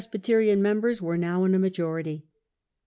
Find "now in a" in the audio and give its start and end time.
1.15-1.59